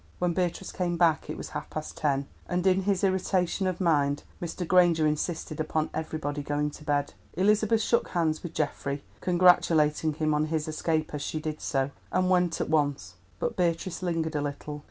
When 0.17 0.33
Beatrice 0.33 0.71
came 0.71 0.97
back 0.97 1.29
it 1.29 1.37
was 1.37 1.49
half 1.49 1.69
past 1.69 1.95
ten, 1.95 2.25
and 2.49 2.65
in 2.65 2.81
his 2.81 3.03
irritation 3.03 3.67
of 3.67 3.79
mind 3.79 4.23
Mr. 4.41 4.67
Granger 4.67 5.05
insisted 5.05 5.59
upon 5.59 5.91
everybody 5.93 6.41
going 6.41 6.71
to 6.71 6.83
bed. 6.83 7.13
Elizabeth 7.35 7.81
shook 7.83 8.07
hands 8.07 8.41
with 8.41 8.55
Geoffrey, 8.55 9.03
congratulating 9.19 10.13
him 10.15 10.33
on 10.33 10.45
his 10.47 10.67
escape 10.67 11.13
as 11.13 11.21
she 11.21 11.39
did 11.39 11.61
so, 11.61 11.91
and 12.11 12.31
went 12.31 12.59
at 12.59 12.67
once; 12.67 13.13
but 13.37 13.55
Beatrice 13.55 14.01
lingered 14.01 14.33
a 14.35 14.41
little. 14.41 14.79